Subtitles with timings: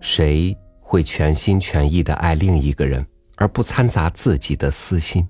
[0.00, 5.26] 谁会全心全意的爱另一个人，而不掺杂自己的私心？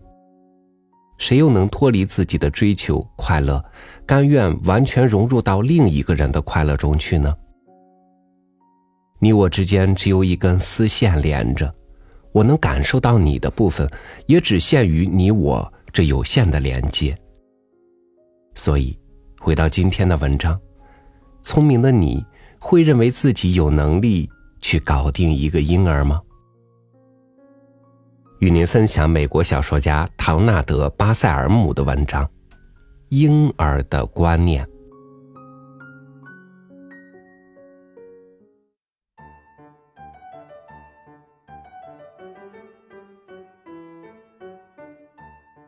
[1.18, 3.62] 谁又能脱离自己的追求快乐，
[4.06, 7.34] 甘愿完全融入到另一个人的快乐中去呢？
[9.18, 11.70] 你我之间只有一根丝线连着，
[12.32, 13.86] 我能感受到你的部分，
[14.26, 17.14] 也只限于你我这有限的连接。
[18.54, 18.98] 所以，
[19.38, 20.58] 回到今天的文章，
[21.42, 22.24] 聪明的你
[22.58, 24.26] 会认为自己有能力
[24.60, 26.20] 去搞定一个婴儿吗？
[28.40, 32.24] 与您分享美国小说家唐纳德·巴塞尔姆的文章
[33.10, 34.64] 《婴儿的观念》。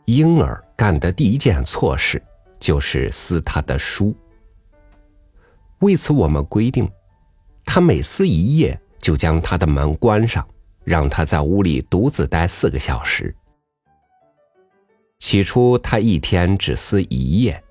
[0.06, 2.22] 婴儿干的第一件错事
[2.59, 4.14] 就是撕他的书。
[5.80, 6.91] 为此，我们规定，
[7.64, 10.42] 他每撕一页就将他的门关上。
[10.84, 13.33] 让他在屋里独自待四个小时。
[15.20, 17.62] 起初，他一天只撕一页，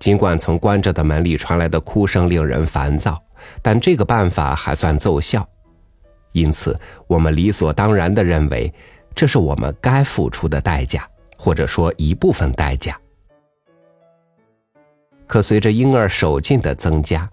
[0.00, 3.22] 尽管从关着的门里传来的哭声令人烦躁，
[3.62, 5.48] 但这个办法还算奏效。
[6.32, 8.74] 因此，我们理所当然的认为，
[9.14, 11.08] 这是我们该付出的代价，
[11.38, 13.00] 或者说一部分代价。
[15.28, 17.30] 可随着婴儿手劲的增加，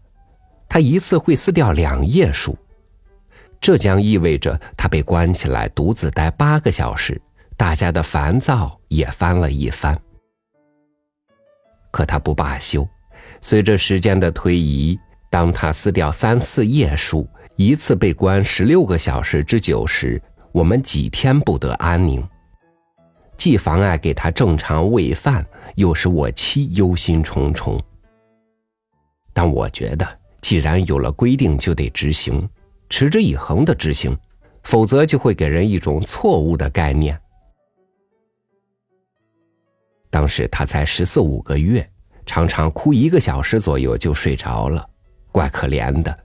[0.69, 2.55] 他一次会撕掉两页书。
[3.63, 7.19] 这将意味着他被关起来，独自待八个小时，
[7.55, 9.97] 大家的烦躁也翻了一番。
[11.89, 12.85] 可他不罢休，
[13.39, 17.25] 随着时间的推移，当他撕掉三四页书，
[17.55, 22.21] 一次被关十六个小时之久时，我们几天不得安宁，
[23.37, 27.79] 既妨碍给他正常喂饭，又使我妻忧心忡忡。
[29.31, 30.05] 但我觉得，
[30.41, 32.45] 既然有了规定，就得执行。
[32.89, 34.17] 持之以恒的执行，
[34.63, 37.19] 否则就会给人一种错误的概念。
[40.09, 41.89] 当时他才十四五个月，
[42.25, 44.87] 常常哭一个小时左右就睡着了，
[45.31, 46.15] 怪可怜的。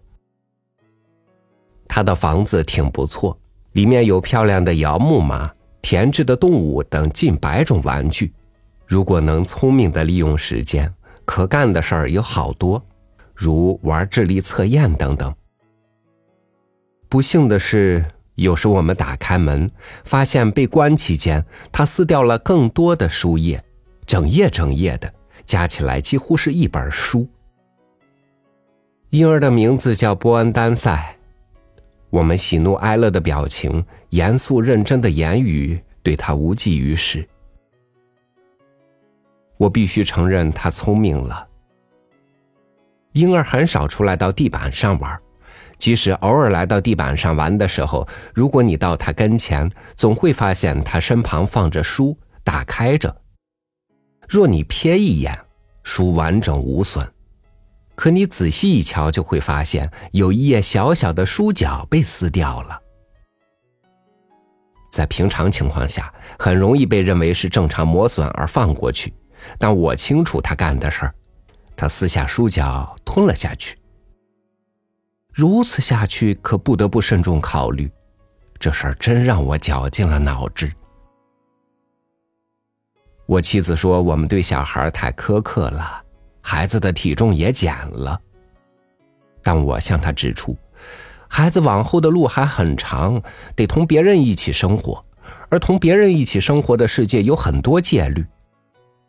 [1.89, 3.37] 他的房子挺不错，
[3.73, 5.51] 里面有漂亮的摇木马、
[5.81, 8.33] 田制的动物等近百种玩具。
[8.87, 10.93] 如果能聪明的利用时间，
[11.25, 12.83] 可干的事儿有好多，
[13.35, 15.35] 如玩智力测验等等。
[17.09, 18.05] 不幸的是，
[18.35, 19.71] 有时我们打开门，
[20.05, 23.65] 发现被关期间，他撕掉了更多的书页，
[24.07, 25.13] 整页整页的，
[25.47, 27.27] 加起来几乎是一本书。
[29.11, 31.17] 婴儿的名字叫波恩丹塞，
[32.11, 37.27] 我们喜怒哀乐的表情，严肃认真的言语，对他无济于事。
[39.57, 41.49] 我必须承认，他聪明了。
[43.13, 45.19] 婴儿很少出来到地板上玩。
[45.79, 53.15] 即使偶尔来到地板上玩的时候，如果你到他跟前，总会发现他身旁放着书，打开着。
[54.29, 55.39] 若你瞥一眼，
[55.85, 57.03] 书完整无损；
[57.95, 62.79] 可你仔细一瞧，就会发现有一页小小的书角被撕掉了。
[64.91, 69.15] 在平常情况下，很容易被认为是正常磨损而放过去，
[69.57, 71.15] 但我清楚他干的事儿，
[71.77, 73.78] 他撕下书角吞了下去。
[75.33, 77.91] 如此下去，可不得不慎重考虑。
[78.59, 80.73] 这事儿真让我绞尽了脑汁。
[83.27, 86.03] 我妻子说，我们对小孩太苛刻了，
[86.41, 88.21] 孩子的体重也减了。
[89.43, 90.57] 但我向他指出，
[91.29, 93.23] 孩子往后的路还很长，
[93.55, 95.05] 得同别人一起生活，
[95.51, 98.27] 而同别人一起生活的世界有很多戒律。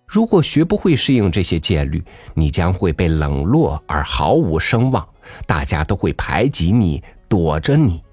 [0.05, 2.03] 如果学不会适应这些戒律，
[2.35, 5.08] 你将会被冷落而毫无声望。
[5.45, 8.03] 大家都会排挤你，躲着你。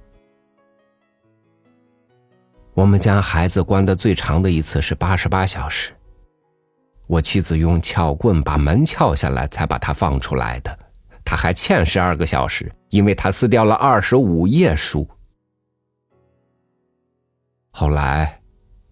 [2.74, 5.92] 我们将孩子关的最长的一次是八十八小时。
[7.06, 10.78] 我妻子用撬棍把门撬下来，才把他放出来的。
[11.24, 15.08] 他还欠十二个小时，因为他撕掉了二十五页书。
[17.70, 18.40] 后来，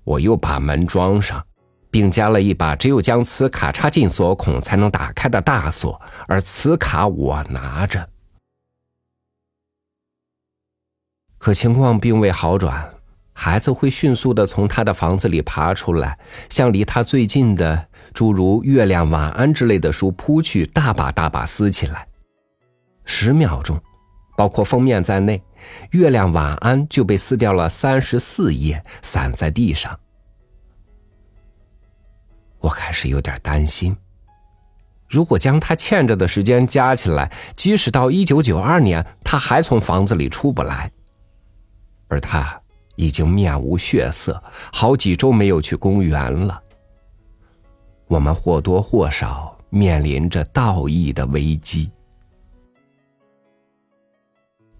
[0.04, 1.44] 我又把门装上，
[1.90, 8.08] 并加了一把只有将磁卡插进锁孔才能打开的大锁，而磁卡我拿着。
[11.44, 12.94] 可情况并未好转，
[13.34, 16.18] 孩子会迅速的从他的房子里爬出来，
[16.48, 22.08] 向离他最近的诸如《月亮晚安》之类的书扑去，大把大把撕起来。
[23.04, 23.78] 十秒钟，
[24.38, 25.36] 包括封面在内，
[25.90, 30.00] 《月亮晚安》就被撕掉了三十四页，散在地上。
[32.60, 33.94] 我开始有点担心，
[35.10, 40.90] 如果将他欠着的时间加起来，即使到一九九二年，他还从房子里出不来。
[42.08, 42.60] 而他
[42.96, 44.42] 已经面无血色，
[44.72, 46.62] 好几周没有去公园了。
[48.06, 51.90] 我们或多或少面临着道义的危机。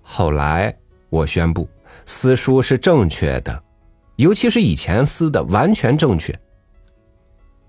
[0.02, 0.76] 后来，
[1.08, 1.68] 我宣布
[2.06, 3.64] 撕书是正确的，
[4.16, 6.38] 尤其是以前撕的完全正确。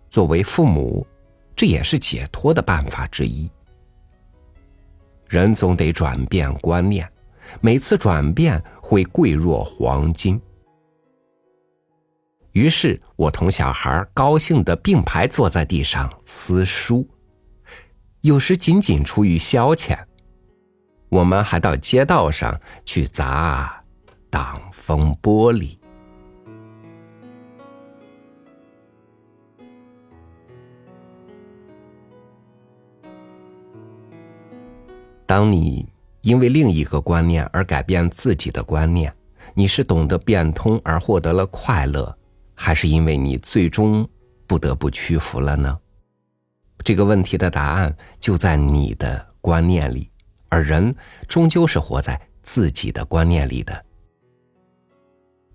[0.10, 1.08] 作为父母，
[1.56, 3.50] 这也是解脱的办法之一。
[5.28, 7.10] 人总得转变观念，
[7.62, 10.40] 每次转变会贵若黄金。
[12.52, 17.10] 于是我同小孩高兴的并排坐在地上撕书，
[18.22, 19.98] 有时仅仅出于消遣。
[21.10, 23.84] 我们还到街道上去砸
[24.30, 25.80] 挡风玻璃。
[35.26, 35.92] 当你
[36.26, 39.14] 因为另一个观念而改变自己的观念，
[39.54, 42.18] 你是懂得变通而获得了快乐。
[42.56, 44.08] 还是因为你最终
[44.48, 45.78] 不得不屈服了呢？
[46.84, 50.10] 这个问题的答案就在你的观念里，
[50.50, 50.96] 而人
[51.28, 53.86] 终究是活在自己的观念里的。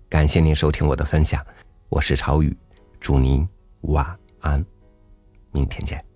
[0.07, 1.45] 感谢您收听我的分享，
[1.89, 2.55] 我是朝雨，
[2.97, 3.45] 祝您
[3.81, 4.63] 晚安，
[5.51, 6.10] 明天见。